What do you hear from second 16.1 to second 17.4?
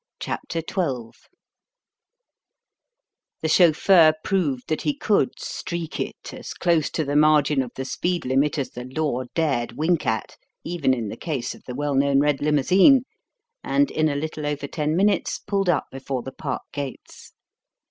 the park gates.